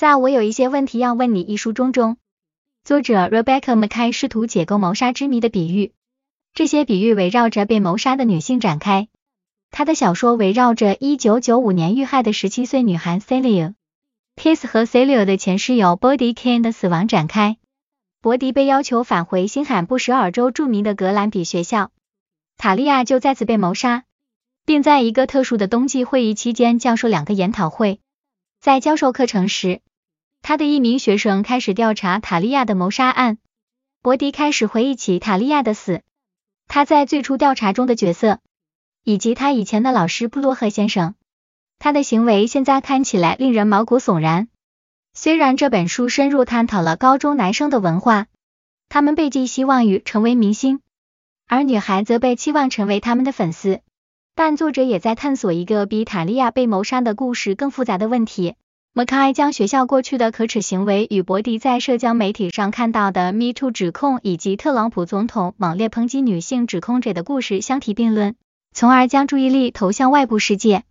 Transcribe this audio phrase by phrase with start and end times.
[0.00, 2.16] 在我有一些问题要问你一书中中，
[2.84, 5.92] 作者 Rebecca McKay 试图解构谋杀之谜的比喻，
[6.54, 9.08] 这些比喻围绕着被谋杀的女性展开。
[9.70, 13.74] 他的小说围绕着一九九五年遇害的十七岁女孩 Celia
[14.36, 17.58] Kiss 和 Celia 的前室友 Body Kane 的死亡展开。
[18.22, 21.90] 伯迪被要求返回新罕布什尔州著名的格兰比学校，
[22.56, 24.04] 塔利亚就再次被谋杀，
[24.64, 28.00] 并在一个特殊的冬季会议期间教授两个研讨会。
[28.62, 29.80] 在教授课程时，
[30.42, 33.38] 他的一名学生开始调查塔利亚的谋杀案。
[34.02, 36.02] 伯迪开始回忆起塔利亚的死，
[36.66, 38.38] 他在最初调查中的角色，
[39.04, 41.14] 以及他以前的老师布洛赫先生。
[41.78, 44.48] 他的行为现在看起来令人毛骨悚然。
[45.12, 48.26] 虽然这本书深入探讨了高中男生的文化，
[48.88, 50.80] 他们被寄希望于成为明星，
[51.46, 53.80] 而女孩则被期望成为他们的粉丝。
[54.34, 58.54] 但作者也在探索一个比塔利亚被谋杀的故事更复杂的问题。
[58.92, 68.34] 麦凯将学校过去的可耻行为与博迪在社交媒体上看到的 Me Too 指控以及特朗普总统猛烈抨击女性指控者的故事相提并论，
[68.72, 70.82] 从而将注意力投向外部世界。